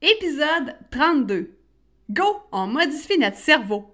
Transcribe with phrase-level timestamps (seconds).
[0.00, 1.50] Épisode 32.
[2.10, 3.84] Go, on modifie notre cerveau.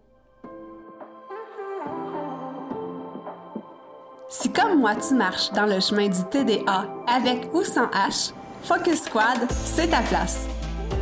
[4.29, 9.05] Si comme moi tu marches dans le chemin du TDA avec ou sans H, Focus
[9.05, 10.47] Squad, c'est ta place.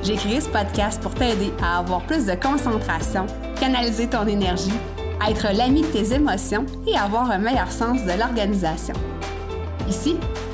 [0.04, 3.26] J'ai créé ce podcast pour t'aider à avoir plus de concentration,
[3.58, 4.70] canaliser ton énergie,
[5.28, 8.94] être l'ami de tes émotions et avoir un meilleur sens de l'organisation.
[9.88, 10.16] Ici,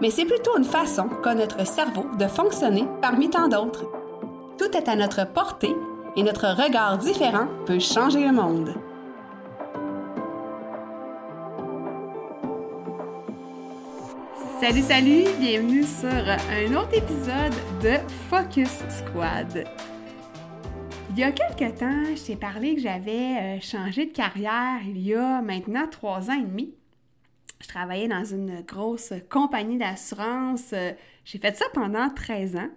[0.00, 3.84] mais c'est plutôt une façon qu'a notre cerveau de fonctionner parmi tant d'autres.
[4.58, 5.74] Tout est à notre portée
[6.16, 8.74] et notre regard différent peut changer le monde.
[14.60, 15.24] Salut, salut!
[15.38, 17.96] Bienvenue sur un autre épisode de
[18.28, 19.64] Focus Squad.
[21.10, 25.00] Il y a quelques temps, je t'ai parlé que j'avais euh, changé de carrière il
[25.00, 26.74] y a maintenant trois ans et demi
[27.60, 30.74] je travaillais dans une grosse compagnie d'assurance.
[31.24, 32.70] J'ai fait ça pendant 13 ans.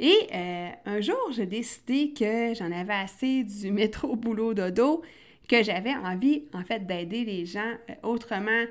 [0.00, 5.02] Et euh, un jour, j'ai décidé que j'en avais assez du métro boulot dodo,
[5.48, 8.64] que j'avais envie, en fait, d'aider les gens euh, autrement,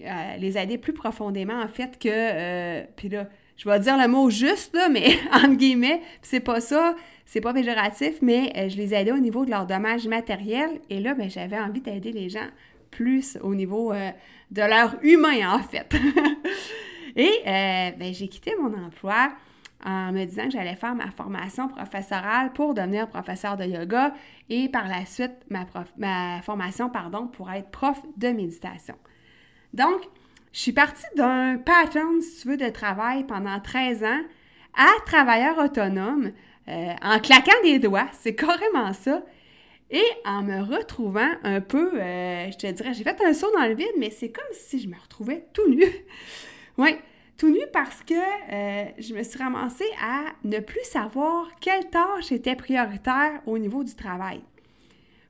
[0.00, 2.84] euh, les aider plus profondément, en fait, que.
[2.96, 7.40] puis là, je vais dire le mot juste, mais entre guillemets, c'est pas ça, c'est
[7.40, 10.80] pas péjoratif, mais je les aidais au niveau de leur dommage matériel.
[10.90, 12.48] Et là, ben, j'avais envie d'aider les gens
[12.96, 13.92] plus au niveau
[14.50, 15.94] de leur humain, en fait.
[17.16, 19.32] Et euh, ben, j'ai quitté mon emploi
[19.84, 24.12] en me disant que j'allais faire ma formation professorale pour devenir professeur de yoga
[24.50, 28.96] et par la suite ma, ma formation pardon, pour être prof de méditation.
[29.72, 30.02] Donc,
[30.52, 34.20] je suis partie d'un pattern, si tu veux, de travail pendant 13 ans
[34.74, 36.32] à travailleur autonome
[36.68, 38.08] euh, en claquant des doigts.
[38.12, 39.22] C'est carrément ça.
[39.90, 43.66] Et en me retrouvant un peu, euh, je te dirais, j'ai fait un saut dans
[43.66, 45.84] le vide, mais c'est comme si je me retrouvais tout nu.
[46.78, 46.96] oui,
[47.36, 52.32] tout nu parce que euh, je me suis ramassée à ne plus savoir quelle tâche
[52.32, 54.40] était prioritaire au niveau du travail.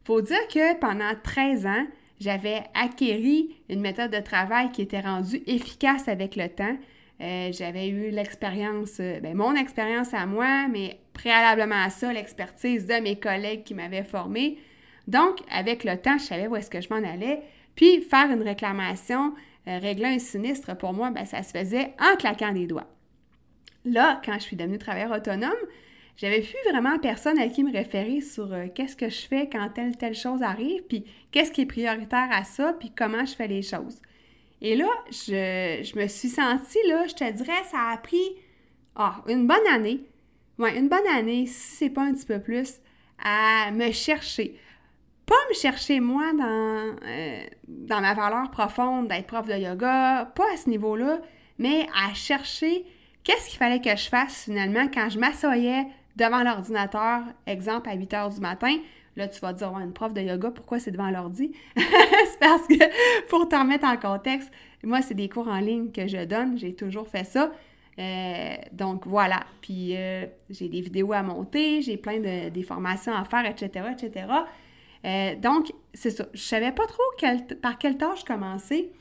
[0.05, 1.87] Faut dire que pendant 13 ans,
[2.19, 6.77] j'avais acquéri une méthode de travail qui était rendue efficace avec le temps.
[7.21, 12.95] Euh, j'avais eu l'expérience, ben, mon expérience à moi, mais préalablement à ça l'expertise de
[13.01, 14.59] mes collègues qui m'avaient formé.
[15.09, 17.43] Donc, avec le temps, je savais où est-ce que je m'en allais.
[17.75, 19.35] Puis, faire une réclamation,
[19.67, 22.89] euh, régler un sinistre, pour moi, ben, ça se faisait en claquant des doigts.
[23.85, 25.53] Là, quand je suis devenue travailleur autonome,
[26.17, 29.69] j'avais plus vraiment personne à qui me référer sur euh, qu'est-ce que je fais quand
[29.71, 33.49] telle telle chose arrive, puis qu'est-ce qui est prioritaire à ça, puis comment je fais
[33.49, 34.01] les choses.
[34.63, 38.33] Et là, je, me suis sentie, là, je te dirais, ça a pris
[38.97, 40.01] ah, une bonne année
[40.59, 42.81] ouais, une bonne année, si c'est pas un petit peu plus,
[43.23, 44.59] à me chercher.
[45.27, 50.53] Pas me chercher moi dans, euh, dans ma valeur profonde d'être prof de yoga, pas
[50.53, 51.21] à ce niveau-là,
[51.59, 52.85] mais à chercher
[53.25, 58.15] qu'est-ce qu'il fallait que je fasse finalement quand je m'assoyais devant l'ordinateur, exemple à 8
[58.15, 58.77] heures du matin.
[59.17, 61.53] Là, tu vas dire, ouais, une prof de yoga, pourquoi c'est devant l'ordi?
[61.77, 64.51] c'est parce que, pour te remettre en contexte,
[64.85, 67.51] moi, c'est des cours en ligne que je donne, j'ai toujours fait ça.
[67.99, 69.45] Euh, donc voilà.
[69.61, 73.87] Puis euh, j'ai des vidéos à monter, j'ai plein de des formations à faire, etc.,
[73.93, 74.27] etc.
[75.05, 76.27] Euh, donc c'est ça.
[76.35, 77.03] Je savais pas trop
[77.63, 78.93] par quelle tâche commencer.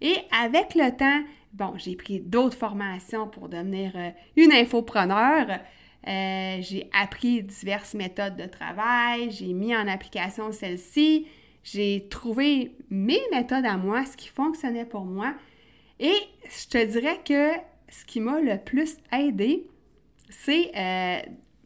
[0.00, 3.92] Et avec le temps, bon, j'ai pris d'autres formations pour devenir
[4.36, 5.60] une infopreneur.
[6.04, 11.28] j'ai appris diverses méthodes de travail, j'ai mis en application celle-ci,
[11.62, 15.34] j'ai trouvé mes méthodes à moi, ce qui fonctionnait pour moi.
[16.00, 16.16] Et
[16.50, 17.52] je te dirais que
[17.92, 19.66] ce qui m'a le plus aidé,
[20.30, 21.18] c'est, euh,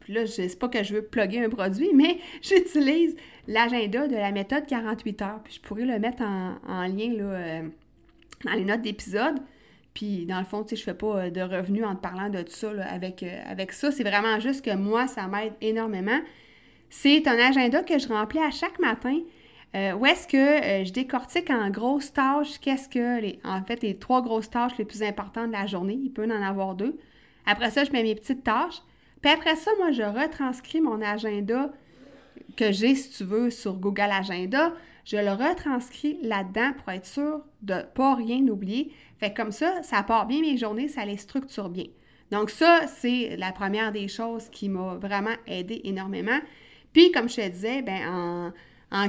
[0.08, 3.16] là, sais pas que je veux plugger un produit, mais j'utilise
[3.46, 5.40] l'agenda de la méthode 48 heures.
[5.44, 7.68] Puis je pourrais le mettre en, lien là, euh,
[8.44, 9.36] dans les notes d'épisode.
[9.94, 12.28] Puis dans le fond, tu sais, je fais pas euh, de revenus en te parlant
[12.28, 13.92] de tout ça avec, avec ça.
[13.92, 16.20] C'est vraiment juste que moi, ça m'aide énormément.
[16.90, 19.20] C'est un agenda que je remplis à chaque matin
[19.76, 23.82] euh, où est-ce que euh, je décortique en grosses tâches, qu'est-ce que, les, en fait,
[23.82, 26.98] les trois grosses tâches les plus importantes de la journée, il peut en avoir deux.
[27.44, 28.80] Après ça, je mets mes petites tâches.
[29.20, 31.70] Puis après ça, moi, je retranscris mon agenda
[32.56, 34.72] que j'ai, si tu veux, sur Google Agenda.
[35.04, 38.92] Je le retranscris là-dedans pour être sûr de ne pas rien oublier.
[39.18, 41.86] Fait comme ça, ça part bien mes journées, ça les structure bien.
[42.30, 46.38] Donc ça, c'est la première des choses qui m'a vraiment aidé énormément.
[46.92, 48.52] Puis, comme je te disais, ben, en,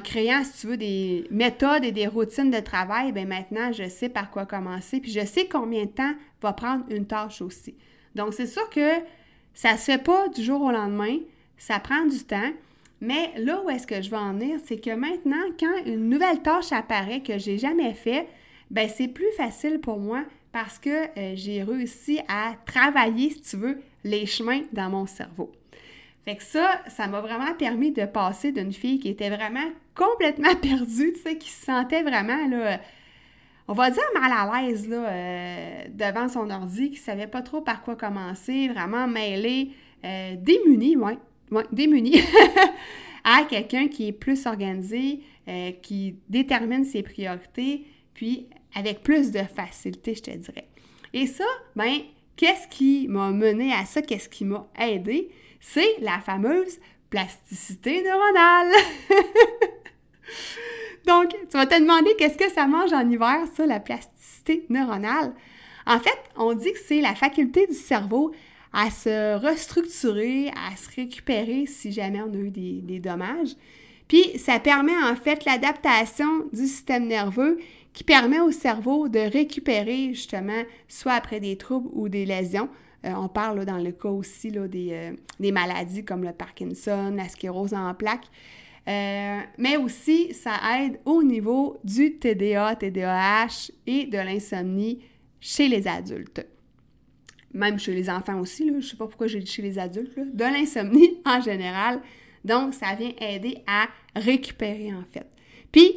[0.03, 4.09] créant, si tu veux, des méthodes et des routines de travail, ben maintenant, je sais
[4.09, 7.75] par quoi commencer, puis je sais combien de temps va prendre une tâche aussi.
[8.15, 8.89] Donc, c'est sûr que
[9.53, 11.17] ça ne se fait pas du jour au lendemain,
[11.57, 12.51] ça prend du temps,
[13.01, 16.41] mais là où est-ce que je veux en venir, c'est que maintenant, quand une nouvelle
[16.41, 18.27] tâche apparaît que j'ai jamais fait,
[18.71, 23.57] ben c'est plus facile pour moi parce que euh, j'ai réussi à travailler, si tu
[23.57, 25.51] veux, les chemins dans mon cerveau.
[26.27, 30.53] Fait que ça, ça m'a vraiment permis de passer d'une fille qui était vraiment complètement
[30.61, 32.81] perdue, tu sais, qui se sentait vraiment, là,
[33.69, 37.61] on va dire mal à l'aise, là, euh, devant son ordi, qui savait pas trop
[37.61, 39.71] par quoi commencer, vraiment mêlée,
[40.03, 41.17] euh, démunie, ouais,
[43.23, 49.43] à quelqu'un qui est plus organisé, euh, qui détermine ses priorités, puis avec plus de
[49.43, 50.67] facilité, je te dirais.
[51.13, 51.45] Et ça,
[51.77, 51.99] ben,
[52.35, 54.01] qu'est-ce qui m'a mené à ça?
[54.01, 55.29] Qu'est-ce qui m'a aidé?
[55.73, 56.79] C'est la fameuse
[57.09, 58.71] plasticité neuronale.
[61.05, 65.33] Donc, tu vas te demander qu'est-ce que ça mange en hiver, ça, la plasticité neuronale?
[65.85, 68.33] En fait, on dit que c'est la faculté du cerveau
[68.71, 73.55] à se restructurer, à se récupérer si jamais on a eu des, des dommages.
[74.07, 77.59] Puis, ça permet en fait l'adaptation du système nerveux
[77.91, 82.69] qui permet au cerveau de récupérer justement, soit après des troubles ou des lésions.
[83.05, 87.13] Euh, on parle dans le cas aussi là, des, euh, des, maladies comme le Parkinson,
[87.15, 88.27] la sclérose en plaques.
[88.87, 95.03] Euh, mais aussi, ça aide au niveau du TDA, TDAH et de l'insomnie
[95.39, 96.45] chez les adultes.
[97.53, 99.77] Même chez les enfants aussi, là, je ne sais pas pourquoi j'ai dit chez les
[99.77, 102.01] adultes, de l'insomnie en général.
[102.45, 105.27] Donc, ça vient aider à récupérer en fait.
[105.71, 105.91] Puis,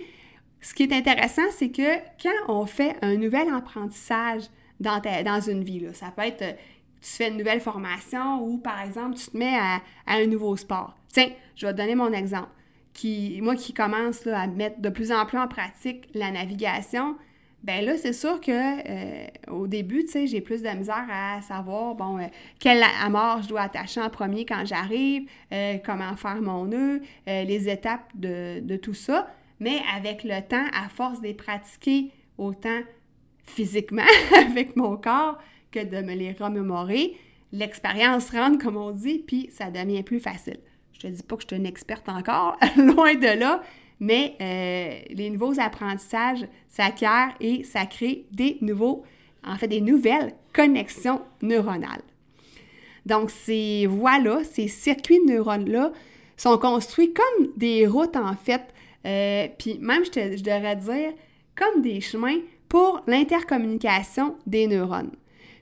[0.60, 4.42] ce qui est intéressant, c'est que quand on fait un nouvel apprentissage
[4.80, 6.56] dans, dans une vie, ça peut être
[7.00, 10.96] tu fais une nouvelle formation ou par exemple tu te mets à, un nouveau sport.
[11.08, 12.48] Tiens, je vais te donner mon exemple.
[12.92, 17.16] Qui, moi qui commence à mettre de plus en plus en pratique la navigation,
[17.62, 21.42] ben là, c'est sûr que euh, au début, tu sais, j'ai plus de misère à
[21.42, 22.26] savoir, bon, euh,
[22.58, 27.68] quelle amarre je dois attacher en premier quand j'arrive, euh, comment faire mon nœud, les
[27.68, 29.28] étapes de, de, tout ça.
[29.60, 32.80] Mais avec le temps, à force de les pratiquer autant
[33.44, 34.02] physiquement
[34.36, 35.38] avec mon corps
[35.70, 37.16] que de me les remémorer,
[37.52, 40.58] l'expérience rentre, comme on dit, puis ça devient plus facile.
[40.92, 43.62] Je te dis pas que je suis une experte encore, loin de là,
[44.00, 49.04] mais euh, les nouveaux apprentissages s'acquièrent et ça crée des nouveaux,
[49.44, 52.02] en fait, des nouvelles connexions neuronales.
[53.06, 55.92] Donc, ces voies-là, ces circuits de neurones-là,
[56.36, 58.62] sont construits comme des routes, en fait,
[59.06, 61.12] euh, puis même, je, te, je devrais dire,
[61.54, 62.38] comme des chemins
[62.68, 65.12] pour l'intercommunication des neurones.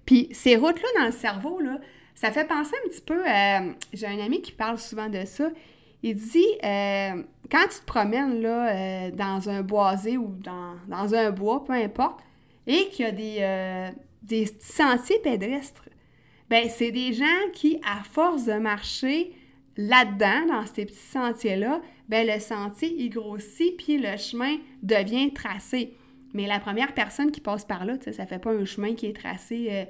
[0.08, 1.78] Puis ces routes-là dans le cerveau, là,
[2.14, 3.60] ça fait penser un petit peu à...
[3.92, 5.50] J'ai un ami qui parle souvent de ça.
[6.02, 11.30] Il dit, euh, quand tu te promènes là, euh, dans un boisé ou dans, un
[11.30, 12.20] bois, peu importe,
[12.66, 13.90] et qu'il y a des, euh,
[14.22, 15.84] des sentiers pédestres,
[16.48, 19.34] ben c'est des gens qui, à force de marcher
[19.76, 25.92] là-dedans, dans ces petits sentiers-là, ben le sentier, il grossit, puis le chemin devient tracé.
[26.34, 29.06] Mais la première personne qui passe par là, ça ne fait pas un chemin qui
[29.06, 29.84] est tracé euh,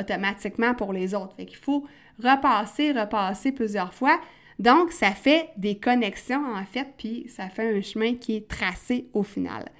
[0.00, 1.34] automatiquement pour les autres.
[1.36, 1.86] Fait qu'il faut
[2.22, 4.20] repasser, repasser plusieurs fois.
[4.58, 9.06] Donc, ça fait des connexions, en fait, puis ça fait un chemin qui est tracé
[9.14, 9.70] au final.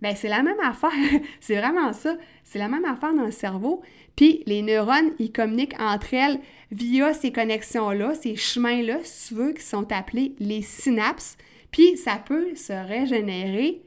[0.00, 0.90] Bien, c'est la même affaire.
[1.40, 2.16] c'est vraiment ça.
[2.42, 3.82] C'est la même affaire dans le cerveau.
[4.16, 6.40] Puis, les neurones, ils communiquent entre elles
[6.70, 11.36] via ces connexions-là, ces chemins-là, si tu veux, qui sont appelés les synapses.
[11.70, 13.82] Puis, ça peut se régénérer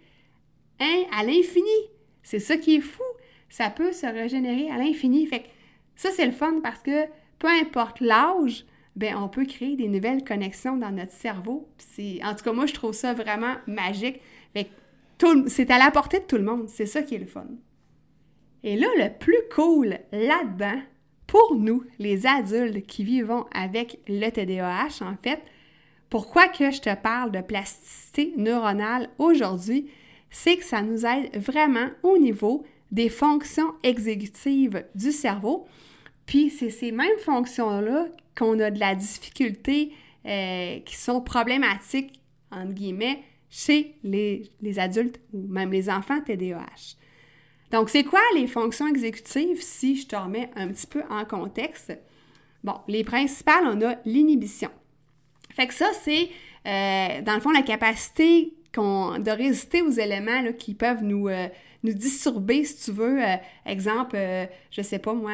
[0.80, 1.70] hein, à l'infini.
[2.24, 3.04] C'est ça qui est fou.
[3.50, 5.26] Ça peut se régénérer à l'infini.
[5.26, 5.48] Fait que
[5.96, 7.06] ça, c'est le fun parce que
[7.40, 8.66] peu importe l'âge,
[8.96, 11.70] ben on peut créer des nouvelles connexions dans notre cerveau.
[12.24, 14.20] En tout cas, moi, je trouve ça vraiment magique.
[15.48, 16.68] C'est à la portée de tout le monde.
[16.68, 17.48] C'est ça qui est le fun.
[18.64, 20.82] Et là, le plus cool là-dedans,
[21.26, 25.42] pour nous, les adultes qui vivons avec le TDAH, en fait,
[26.10, 29.90] pourquoi que je te parle de plasticité neuronale aujourd'hui,
[30.30, 35.66] c'est que ça nous aide vraiment au niveau des fonctions exécutives du cerveau.
[36.26, 39.92] Puis c'est ces mêmes fonctions-là qu'on a de la difficulté,
[40.26, 42.20] euh, qui sont problématiques,
[42.52, 46.98] entre guillemets, chez les, adultes ou même les enfants TDAH.
[47.72, 51.98] Donc, c'est quoi les fonctions exécutives si je te remets un petit peu en contexte?
[52.64, 54.70] Bon, les principales, on a l'inhibition.
[55.54, 56.30] Fait que ça, c'est,
[56.66, 61.48] euh, dans le fond, la capacité de résister aux éléments qui peuvent nous, euh,
[61.84, 63.24] nous disturber, si tu veux.
[63.24, 65.32] Euh, exemple, euh, je sais pas moi,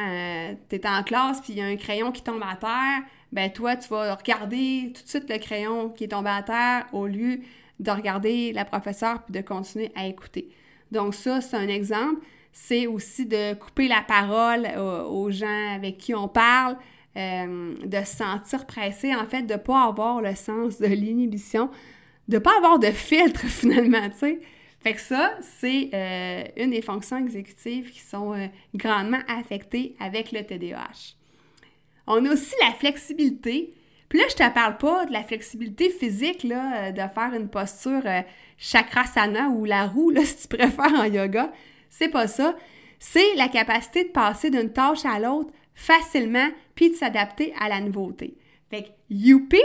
[0.68, 3.50] tu es en classe puis il y a un crayon qui tombe à terre, ben
[3.50, 7.06] toi, tu vas regarder tout de suite le crayon qui est tombé à terre au
[7.06, 7.40] lieu
[7.80, 10.48] de regarder la professeure puis de continuer à écouter.
[10.90, 12.20] Donc ça, c'est un exemple.
[12.52, 16.76] C'est aussi de couper la parole aux gens avec qui on parle,
[17.16, 21.68] de se sentir pressé, en fait, de ne pas avoir le sens de l'inhibition
[22.28, 24.40] de pas avoir de filtre finalement, tu sais.
[24.84, 30.30] Fait que ça, c'est euh, une des fonctions exécutives qui sont euh, grandement affectées avec
[30.30, 31.14] le TDAH.
[32.06, 33.72] On a aussi la flexibilité.
[34.10, 37.48] Puis là, je te parle pas de la flexibilité physique, là, euh, de faire une
[37.48, 38.02] posture
[38.58, 41.50] chakrasana ou la roue, là, si tu préfères en yoga.
[41.88, 42.54] C'est pas ça.
[42.98, 47.80] C'est la capacité de passer d'une tâche à l'autre facilement puis de s'adapter à la
[47.80, 48.36] nouveauté.
[48.74, 49.62] Fait youpi!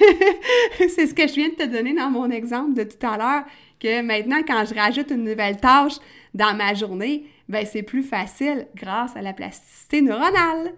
[0.78, 3.44] c'est ce que je viens de te donner dans mon exemple de tout à l'heure,
[3.78, 5.96] que maintenant, quand je rajoute une nouvelle tâche
[6.32, 10.72] dans ma journée, ben c'est plus facile grâce à la plasticité neuronale.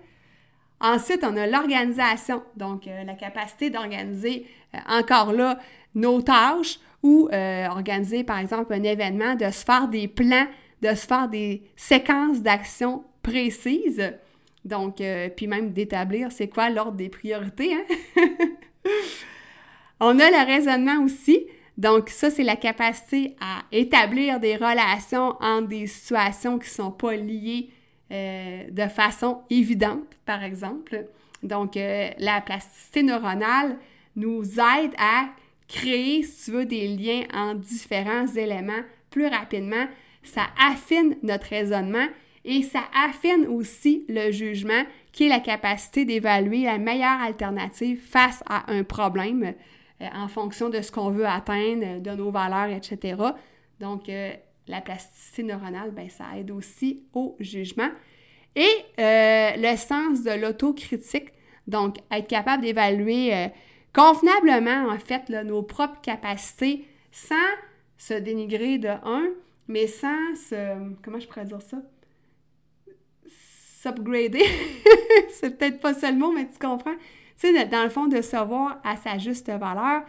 [0.80, 5.56] Ensuite, on a l'organisation, donc euh, la capacité d'organiser euh, encore là
[5.94, 10.48] nos tâches ou euh, organiser par exemple un événement, de se faire des plans,
[10.82, 14.12] de se faire des séquences d'actions précises.
[14.64, 17.74] Donc, euh, puis même d'établir c'est quoi l'ordre des priorités.
[17.74, 17.84] Hein?
[20.00, 21.46] On a le raisonnement aussi.
[21.76, 26.90] Donc, ça, c'est la capacité à établir des relations entre des situations qui ne sont
[26.90, 27.70] pas liées
[28.12, 31.06] euh, de façon évidente, par exemple.
[31.42, 33.78] Donc, euh, la plasticité neuronale
[34.16, 35.30] nous aide à
[35.68, 39.86] créer, si tu veux, des liens entre différents éléments plus rapidement.
[40.22, 42.08] Ça affine notre raisonnement
[42.44, 48.42] et ça affine aussi le jugement, qui est la capacité d'évaluer la meilleure alternative face
[48.48, 49.54] à un problème
[50.00, 53.16] euh, en fonction de ce qu'on veut atteindre, de nos valeurs, etc.
[53.78, 54.32] Donc, euh,
[54.68, 57.90] la plasticité neuronale, ben, ça aide aussi au jugement.
[58.56, 58.68] Et
[58.98, 61.28] euh, le sens de l'autocritique,
[61.66, 63.48] donc être capable d'évaluer
[63.92, 67.34] convenablement, en fait, nos propres capacités sans
[67.98, 69.28] se dénigrer de un,
[69.68, 70.94] mais sans se...
[71.02, 71.78] Comment je pourrais dire ça?
[73.80, 74.44] S'upgrader.
[75.30, 76.94] c'est peut-être pas ça le mot, mais tu comprends.
[77.40, 80.02] Tu sais, dans le fond, de savoir à sa juste valeur.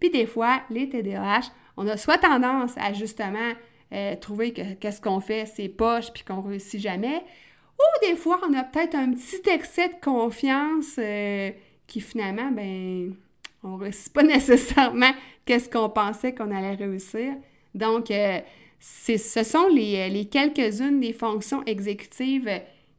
[0.00, 3.52] Puis des fois, les TDAH, on a soit tendance à justement
[3.92, 7.22] euh, trouver que qu'est-ce qu'on fait, c'est poche, puis qu'on réussit jamais.
[7.78, 11.50] Ou des fois, on a peut-être un petit excès de confiance euh,
[11.86, 13.14] qui finalement, ben,
[13.62, 15.12] on ne réussit pas nécessairement
[15.44, 17.34] qu'est-ce qu'on pensait qu'on allait réussir.
[17.74, 18.40] Donc, euh,
[18.80, 22.50] ce sont les, les quelques-unes des fonctions exécutives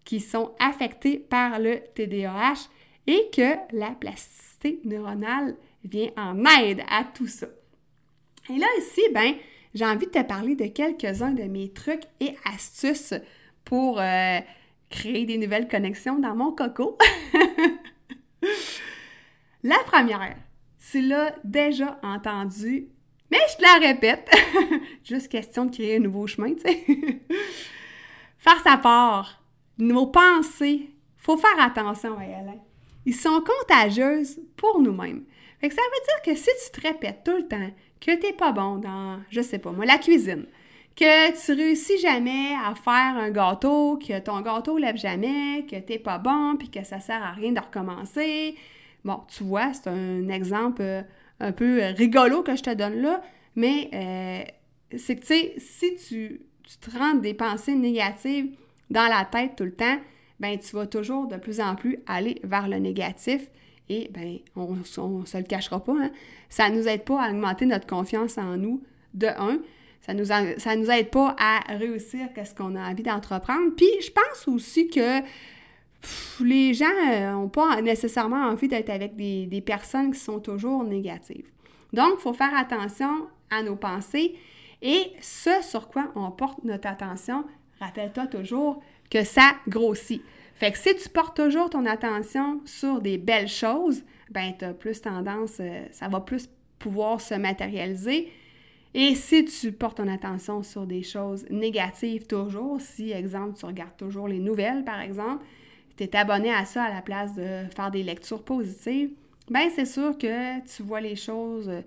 [0.05, 2.69] qui sont affectés par le TDAH
[3.07, 7.47] et que la plasticité neuronale vient en aide à tout ça.
[8.49, 9.35] Et là, ici, ben,
[9.73, 13.13] j'ai envie de te parler de quelques-uns de mes trucs et astuces
[13.63, 14.39] pour euh,
[14.89, 16.97] créer des nouvelles connexions dans mon coco.
[19.63, 20.35] la première,
[20.91, 22.89] tu l'as déjà entendu,
[23.31, 24.29] mais je te la répète.
[25.03, 26.83] Juste question de créer un nouveau chemin, tu sais.
[28.37, 29.42] Faire sa part
[29.77, 32.59] nos pensées, faut faire attention à elles.
[33.05, 35.23] Ils sont contagieuses pour nous-mêmes.
[35.59, 38.33] Fait ça veut dire que si tu te répètes tout le temps que tu n'es
[38.33, 40.45] pas bon dans, je sais pas moi, la cuisine,
[40.95, 45.93] que tu réussis jamais à faire un gâteau, que ton gâteau lève jamais, que tu
[45.93, 48.55] n'es pas bon, puis que ça sert à rien de recommencer.
[49.03, 51.01] Bon, tu vois, c'est un exemple euh,
[51.39, 53.21] un peu rigolo que je te donne là,
[53.55, 56.41] mais euh, c'est que, tu sais, si tu
[56.79, 58.55] te rends des pensées négatives
[58.89, 59.97] dans la tête tout le temps,
[60.39, 63.49] ben tu vas toujours de plus en plus aller vers le négatif
[63.89, 66.11] et ben on ne se le cachera pas, hein.
[66.49, 69.59] ça ne nous aide pas à augmenter notre confiance en nous, de un,
[70.05, 73.71] ça nous, ça nous aide pas à réussir ce qu'on a envie d'entreprendre.
[73.75, 75.21] Puis je pense aussi que
[76.41, 81.49] les gens n'ont pas nécessairement envie d'être avec des, des, personnes qui sont toujours négatives.
[81.93, 84.35] Donc, il faut faire attention à nos pensées
[84.81, 87.45] et ce sur quoi on porte notre attention,
[87.83, 90.21] rappelle-toi toujours que ça grossit.
[90.55, 94.73] Fait que si tu portes toujours ton attention sur des belles choses, ben tu as
[94.73, 96.49] plus tendance, euh, ça va plus
[96.79, 98.31] pouvoir se matérialiser.
[98.93, 103.97] Et si tu portes ton attention sur des choses négatives toujours, si, exemple, tu regardes
[103.97, 105.43] toujours les nouvelles, par exemple,
[105.97, 109.09] tu es abonné à ça à la place de faire des lectures positives,
[109.49, 111.81] ben c'est sûr que tu vois les choses, euh,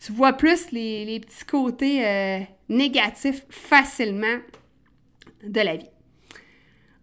[0.00, 4.38] tu vois plus les, petits côtés euh, négatifs facilement
[5.44, 5.90] de la vie.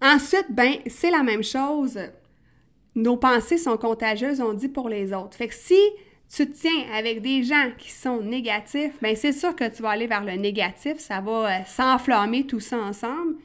[0.02, 2.00] Ensuite, ben, c'est la même chose.
[2.96, 5.36] Nos pensées sont contagieuses, on dit pour les autres.
[5.36, 5.80] Fait que si
[6.34, 9.92] tu te tiens avec des gens qui sont négatifs, bien c'est sûr que tu vas
[9.92, 13.36] aller vers le négatif, ça va euh, s'enflammer tout ça ensemble.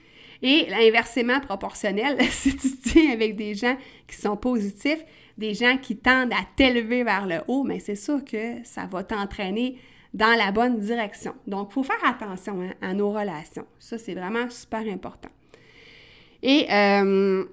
[0.42, 5.04] Et l'inversement proportionnel, si tu te tiens avec des gens qui sont positifs,
[5.36, 9.02] des gens qui tendent à t'élever vers le haut, mais c'est sûr que ça va
[9.02, 9.78] t'entraîner
[10.14, 11.34] dans la bonne direction.
[11.46, 13.66] Donc, il faut faire attention hein, à nos relations.
[13.78, 15.30] Ça, c'est vraiment super important.
[16.42, 17.44] Et euh,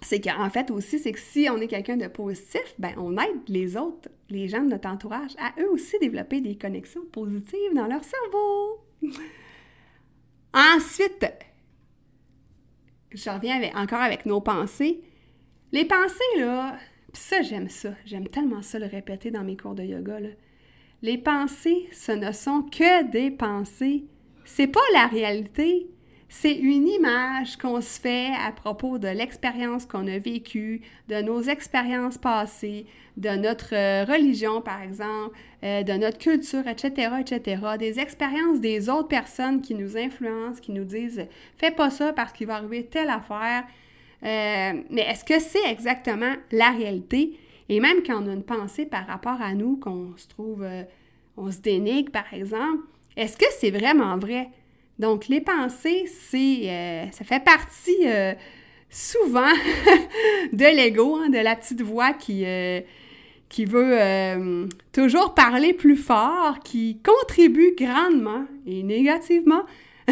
[0.00, 3.48] c'est qu'en fait aussi, c'est que si on est quelqu'un de positif, ben on aide
[3.48, 7.86] les autres, les gens de notre entourage, à eux aussi développer des connexions positives dans
[7.86, 8.84] leur cerveau.
[10.54, 11.26] Ensuite,
[13.12, 15.00] je reviens encore avec nos pensées.
[15.72, 16.78] Les pensées, là,
[17.12, 17.90] ça, j'aime ça.
[18.06, 20.28] J'aime tellement ça le répéter dans mes cours de yoga, là.
[21.02, 24.04] Les pensées, ce ne sont que des pensées.
[24.44, 25.86] C'est pas la réalité.
[26.28, 31.40] C'est une image qu'on se fait à propos de l'expérience qu'on a vécue, de nos
[31.40, 32.84] expériences passées,
[33.16, 38.90] de notre euh, religion, par exemple, euh, de notre culture, etc., etc., des expériences des
[38.90, 41.26] autres personnes qui nous influencent, qui nous disent
[41.56, 43.64] «fais pas ça parce qu'il va arriver telle affaire
[44.24, 47.38] euh, mais est-ce que c'est exactement la réalité?
[47.68, 50.64] Et même quand on a une pensée par rapport à nous, qu'on se trouve,
[51.36, 52.82] on se dénigre, par exemple,
[53.16, 54.48] est-ce que c'est vraiment vrai?
[54.98, 58.34] Donc, les pensées, c'est, euh, ça fait partie euh,
[58.90, 59.52] souvent
[60.52, 62.80] de l'ego, hein, de la petite voix qui, euh,
[63.48, 69.62] qui veut toujours parler plus fort, qui contribue grandement et négativement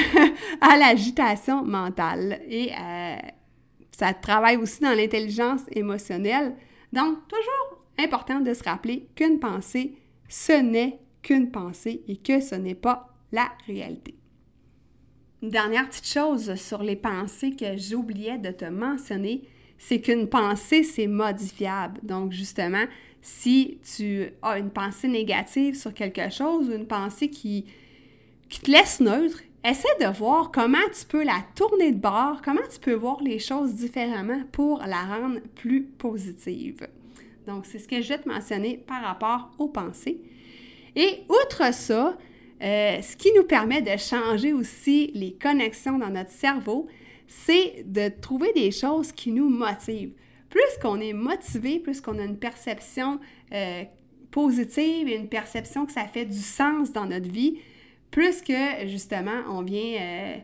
[0.60, 2.40] à l'agitation mentale.
[2.48, 2.70] Et
[3.90, 6.54] ça travaille aussi dans l'intelligence émotionnelle.
[6.92, 9.94] Donc, toujours important de se rappeler qu'une pensée,
[10.28, 14.14] ce n'est qu'une pensée et que ce n'est pas la réalité.
[15.42, 19.42] Une dernière petite chose sur les pensées que j'oubliais de te mentionner,
[19.78, 22.00] c'est qu'une pensée, c'est modifiable.
[22.02, 22.84] Donc, justement,
[23.20, 27.66] si tu as une pensée négative sur quelque chose ou une pensée qui,
[28.48, 32.66] qui te laisse neutre, essaie de voir comment tu peux la tourner de bord, comment
[32.72, 36.86] tu peux voir les choses différemment pour la rendre plus positive.
[37.46, 40.20] Donc, c'est ce que je vais te mentionner par rapport aux pensées.
[40.94, 42.16] Et outre ça,
[42.62, 46.88] euh, ce qui nous permet de changer aussi les connexions dans notre cerveau,
[47.28, 50.14] c'est de trouver des choses qui nous motivent.
[50.48, 53.20] Plus qu'on est motivé, plus qu'on a une perception
[53.52, 53.84] euh,
[54.30, 57.58] positive et une perception que ça fait du sens dans notre vie,
[58.10, 60.36] plus que justement on vient euh,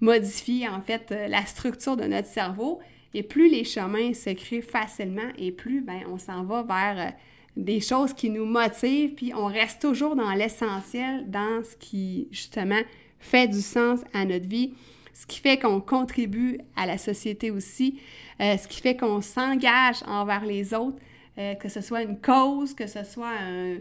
[0.00, 2.80] modifier en fait la structure de notre cerveau
[3.14, 7.14] et plus les chemins se créent facilement et plus ben, on s'en va vers
[7.56, 12.80] des choses qui nous motivent, puis on reste toujours dans l'essentiel, dans ce qui, justement,
[13.20, 14.74] fait du sens à notre vie,
[15.12, 18.00] ce qui fait qu'on contribue à la société aussi,
[18.40, 20.98] euh, ce qui fait qu'on s'engage envers les autres,
[21.38, 23.78] euh, que ce soit une cause, que ce soit un,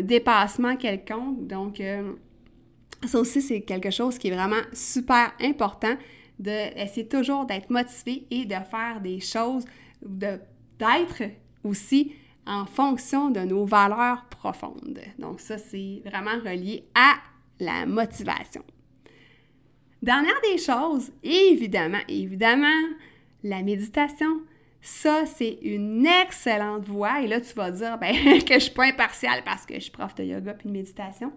[0.00, 1.46] dépassement quelconque.
[1.46, 2.12] Donc, euh,
[3.06, 5.96] ça aussi, c'est quelque chose qui est vraiment super important,
[6.38, 9.64] d'essayer toujours d'être motivé et de faire des choses,
[10.02, 11.22] d'être
[11.64, 12.12] aussi
[12.46, 15.00] en fonction de nos valeurs profondes.
[15.18, 17.14] Donc ça, c'est vraiment relié à
[17.58, 18.62] la motivation.
[20.02, 22.68] Dernière des choses, évidemment, évidemment,
[23.42, 24.40] la méditation.
[24.80, 27.22] Ça, c'est une excellente voie.
[27.22, 28.14] Et là, tu vas dire ben,
[28.44, 31.32] que je suis pas impartiale parce que je suis prof de yoga puis de méditation.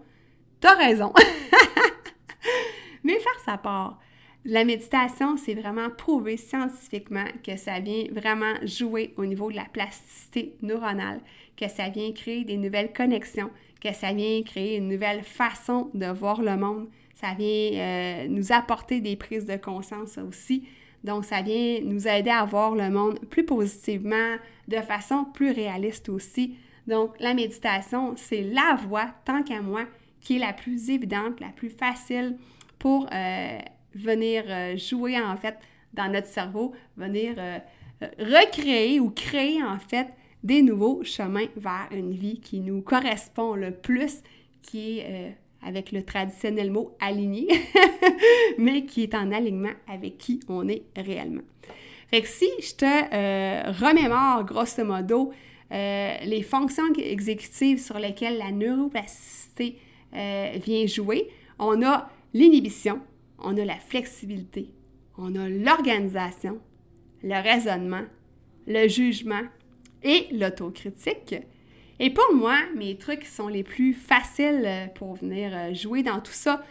[0.60, 1.12] T'as raison.
[3.04, 3.98] Mais faire sa part.
[4.44, 9.66] La méditation, c'est vraiment prouvé scientifiquement que ça vient vraiment jouer au niveau de la
[9.66, 11.20] plasticité neuronale,
[11.56, 13.50] que ça vient créer des nouvelles connexions,
[13.82, 18.52] que ça vient créer une nouvelle façon de voir le monde, ça vient euh, nous
[18.52, 20.66] apporter des prises de conscience aussi.
[21.04, 24.36] Donc, ça vient nous aider à voir le monde plus positivement,
[24.68, 26.56] de façon plus réaliste aussi.
[26.86, 29.84] Donc, la méditation, c'est la voie, tant qu'à moi,
[30.20, 32.36] qui est la plus évidente, la plus facile
[32.78, 33.58] pour euh,
[33.94, 35.56] venir euh, jouer en fait
[35.92, 37.58] dans notre cerveau, venir euh,
[38.18, 40.08] recréer ou créer en fait
[40.42, 44.22] des nouveaux chemins vers une vie qui nous correspond le plus,
[44.62, 47.46] qui est avec le traditionnel mot aligné,
[48.58, 51.42] mais qui est en alignement avec qui on est réellement.
[52.08, 55.32] Fait que si je te remémore grosso modo
[55.70, 59.76] les fonctions exécutives sur lesquelles la neuroplasticité
[60.12, 63.00] vient jouer, on a l'inhibition,
[63.38, 64.70] on a la flexibilité,
[65.16, 66.58] on a l'organisation,
[67.22, 68.04] le raisonnement,
[68.66, 69.42] le jugement
[70.02, 71.36] et l'autocritique.
[71.98, 76.32] Et pour moi, mes trucs sont les plus faciles pour venir euh, jouer dans tout
[76.32, 76.64] ça,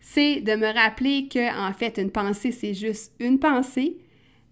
[0.00, 3.98] c'est de me rappeler que en fait une pensée c'est juste une pensée,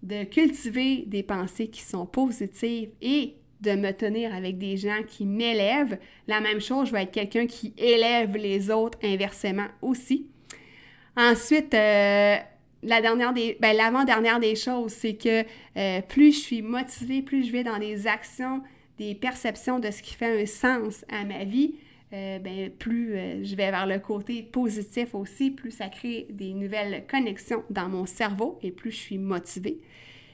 [0.01, 5.25] de cultiver des pensées qui sont positives et de me tenir avec des gens qui
[5.25, 5.97] m'élèvent.
[6.27, 10.27] La même chose, je vais être quelqu'un qui élève les autres inversement aussi.
[11.15, 12.37] Ensuite, euh,
[12.83, 15.43] ben, l'avant-dernière des choses, c'est que
[15.77, 18.61] euh, plus je suis motivée, plus je vais dans des actions,
[18.97, 21.75] des perceptions de ce qui fait un sens à ma vie,
[22.13, 27.05] euh, ben, plus je vais vers le côté positif aussi, plus ça crée des nouvelles
[27.09, 29.79] connexions dans mon cerveau et plus je suis motivée.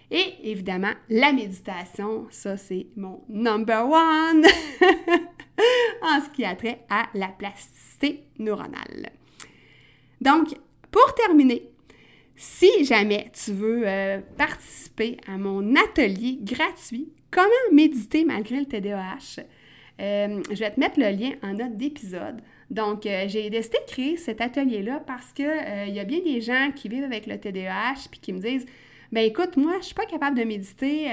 [0.10, 4.46] Et évidemment, la méditation, ça c'est mon number one
[6.02, 9.12] en ce qui a trait à la plasticité neuronale.
[10.22, 10.50] Donc,
[10.91, 11.70] pour terminer,
[12.36, 19.41] si jamais tu veux euh, participer à mon atelier gratuit Comment méditer malgré le TDAH,
[20.00, 22.41] euh, je vais te mettre le lien en note d'épisode.
[22.72, 25.52] Donc, euh, j'ai décidé de créer cet atelier-là parce qu'il
[25.88, 28.65] il y a bien des gens qui vivent avec le TDAH puis qui me disent
[29.12, 31.08] ben écoute, moi, je suis pas capable de méditer.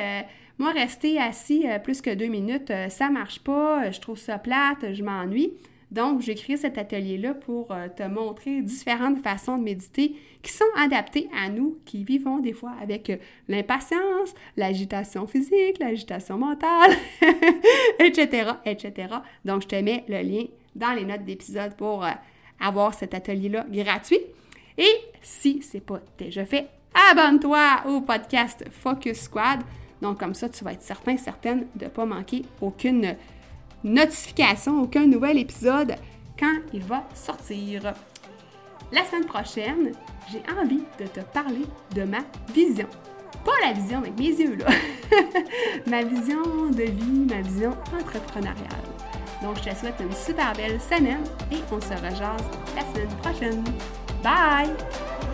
[0.58, 3.90] moi, rester assis plus que deux minutes, ça marche pas.
[3.90, 5.52] Je trouve ça plate, je m'ennuie.
[5.94, 10.64] Donc, j'ai créé cet atelier-là pour euh, te montrer différentes façons de méditer qui sont
[10.76, 16.90] adaptées à nous qui vivons des fois avec euh, l'impatience, l'agitation physique, l'agitation mentale,
[18.00, 19.14] etc., etc.
[19.44, 22.10] Donc, je te mets le lien dans les notes d'épisode pour euh,
[22.58, 24.18] avoir cet atelier-là gratuit.
[24.76, 29.60] Et si ce n'est pas déjà fait, abonne-toi au podcast Focus Squad.
[30.00, 33.16] Donc, comme ça, tu vas être certain, certaine de ne pas manquer aucune
[33.82, 35.94] notification, aucun nouvel épisode
[36.38, 37.94] quand il va sortir.
[38.92, 39.92] La semaine prochaine,
[40.30, 42.20] j'ai envie de te parler de ma
[42.52, 42.88] vision.
[43.44, 44.66] Pas la vision avec mes yeux, là.
[45.86, 48.84] ma vision de vie, ma vision entrepreneuriale.
[49.42, 53.64] Donc, je te souhaite une super belle semaine et on se rejase la semaine prochaine.
[54.22, 55.33] Bye!